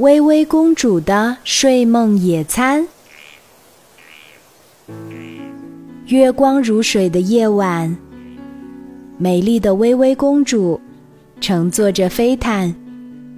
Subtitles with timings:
[0.00, 2.88] 微微公主的睡梦野餐。
[6.06, 7.94] 月光如水的夜晚，
[9.18, 10.80] 美丽的微微公主
[11.38, 12.74] 乘坐着飞毯，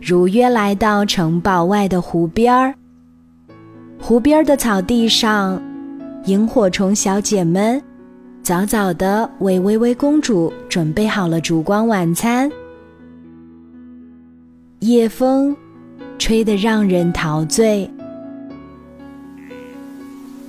[0.00, 2.72] 如约来到城堡外的湖边儿。
[4.00, 5.60] 湖边的草地上，
[6.26, 7.82] 萤火虫小姐们
[8.40, 12.48] 早早的为微微公主准备好了烛光晚餐。
[14.78, 15.56] 夜风
[16.22, 17.90] 吹得让人陶醉。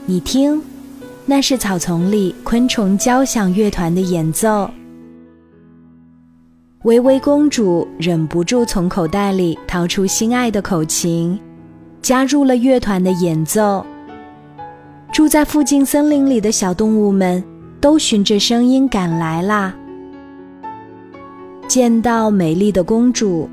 [0.05, 0.61] 你听，
[1.25, 4.69] 那是草丛里昆虫交响乐团的演奏。
[6.83, 11.39] 微微公主忍不住从口袋里掏出心爱的口琴。
[12.03, 13.83] 加入了乐团的演奏。
[15.11, 17.43] 住在附近森林里的小动物们
[17.81, 19.73] 都循着声音赶来啦。
[21.67, 23.49] 见到美丽的公主，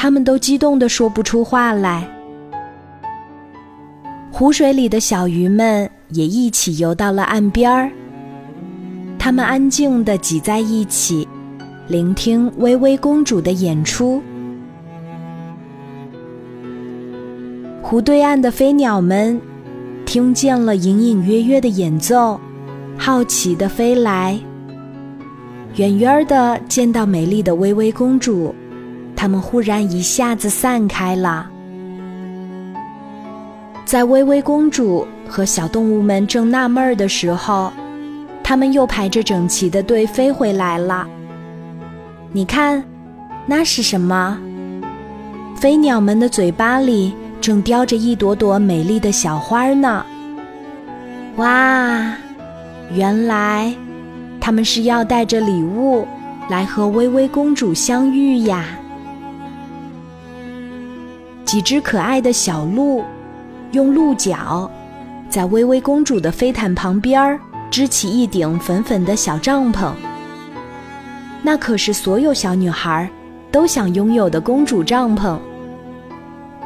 [0.00, 2.08] 他们都激动的说不出话来。
[4.30, 7.90] 湖水里的小鱼们也一起游到了岸边儿。
[9.18, 11.26] 他们安静的挤在一起，
[11.88, 14.22] 聆听微微公主的演出。
[17.82, 19.40] 湖对岸的飞鸟们
[20.06, 22.38] 听见了隐隐约约的演奏，
[22.96, 24.38] 好奇的飞来。
[25.74, 28.54] 远远的见到美丽的微微公主，
[29.20, 31.50] 它们忽然一下子散开了。
[33.84, 37.72] 在微微公主和小动物们正纳闷儿的时候，
[38.44, 41.04] 它们又排着整齐的队飞回来了。
[42.30, 42.84] 你看，
[43.44, 44.38] 那是什么？
[45.56, 47.12] 飞鸟们的嘴巴里。
[47.40, 50.04] 正叼着一朵朵美丽的小花呢。
[51.36, 52.12] 哇，
[52.92, 53.72] 原来
[54.40, 56.06] 他们是要带着礼物
[56.50, 58.66] 来和微微公主相遇呀！
[61.48, 63.02] 几只可爱的小鹿
[63.72, 64.70] 用鹿角
[65.30, 67.40] 在微微公主的飞毯旁边
[67.70, 69.92] 支起一顶粉粉的小帐篷，
[71.42, 73.08] 那可是所有小女孩
[73.50, 75.38] 都想拥有的公主帐篷。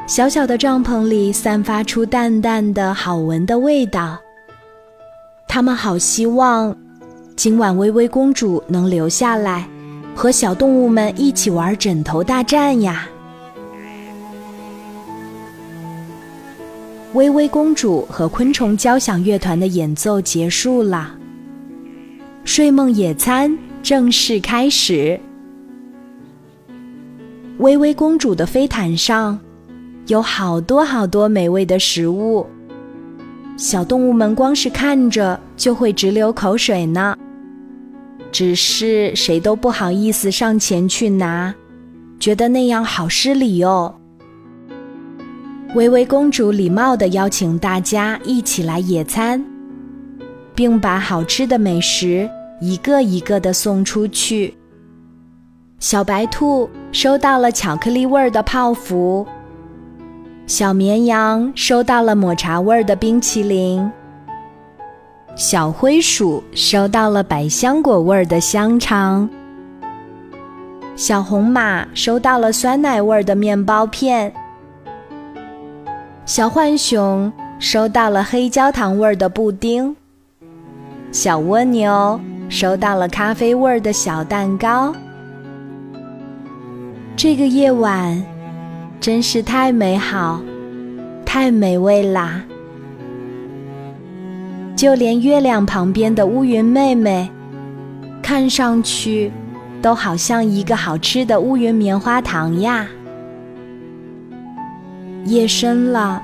[0.08, 4.18] 小小的帐篷里散发出淡淡的好闻的味道。
[5.46, 6.76] 他们好希望
[7.36, 9.64] 今晚微微公主能留下来，
[10.12, 13.06] 和小动物们一起玩枕头大战呀！
[17.14, 21.14] 微微公主和昆虫交响乐团的演奏结束了，
[22.44, 25.20] 睡梦野餐正式开始。
[27.58, 29.38] 微微公主的飞毯上。
[30.08, 32.44] 有好多好多美味的食物，
[33.56, 37.16] 小动物们光是看着就会直流口水呢。
[38.32, 41.54] 只是谁都不好意思上前去拿，
[42.18, 43.94] 觉得那样好失礼哦。
[45.74, 49.42] 微微公主礼貌地邀请大家一起来野餐，
[50.54, 52.28] 并把好吃的美食
[52.60, 54.54] 一个一个地送出去。
[55.78, 59.26] 小白兔收到了巧克力味儿的泡芙。
[60.46, 63.90] 小绵羊收到了抹茶味儿的冰淇淋，
[65.34, 69.26] 小灰鼠收到了百香果味儿的香肠，
[70.94, 74.30] 小红马收到了酸奶味儿的面包片，
[76.24, 79.94] 小浣熊收到了黑焦糖味儿的布丁，
[81.10, 84.94] 小蜗牛收到了咖啡味儿的小蛋糕。
[87.16, 88.22] 这个夜晚。
[89.00, 90.40] 真是太美好，
[91.26, 92.40] 太美味啦！
[94.76, 97.28] 就连月亮旁边的乌云妹妹，
[98.22, 99.32] 看上去
[99.82, 102.86] 都好像一个好吃的乌云棉花糖呀。
[105.24, 106.20] 夜深了，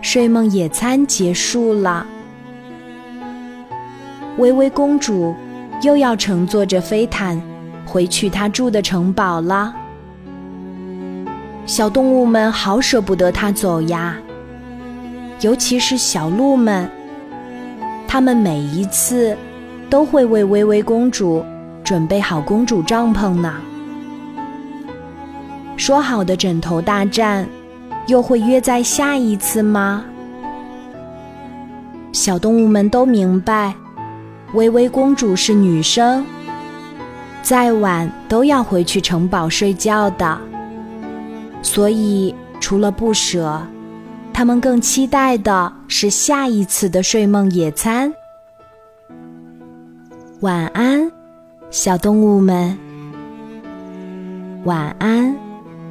[0.00, 2.06] 睡梦野餐结束了，
[4.38, 5.34] 微微公主
[5.82, 7.40] 又要乘坐着飞毯
[7.84, 9.74] 回去她住的城堡了。
[11.66, 14.16] 小动物们好舍不得它走呀，
[15.40, 16.88] 尤其是小鹿们。
[18.08, 19.36] 它们每一次
[19.88, 21.44] 都会为微微公主
[21.84, 23.54] 准备好公主帐篷呢。
[25.76, 27.46] 说好的枕头大战，
[28.06, 30.04] 又会约在下一次吗？
[32.12, 33.74] 小动物们都明白，
[34.54, 36.26] 微微公主是女生，
[37.42, 40.38] 再晚都要回去城堡睡觉的。
[41.62, 43.62] 所以，除了不舍，
[44.32, 48.12] 他们更期待的是下一次的睡梦野餐。
[50.40, 51.10] 晚安，
[51.70, 52.76] 小动物们。
[54.64, 55.34] 晚安，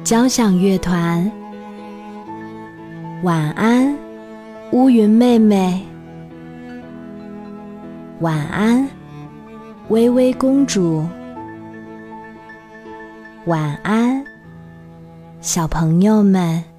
[0.04, 1.30] 交响乐团。
[3.22, 3.96] 晚安，
[4.72, 5.80] 乌云妹妹。
[8.18, 8.84] 晚安，
[9.90, 11.06] 微微公主。
[13.44, 14.24] 晚安，
[15.40, 16.71] 小朋友们。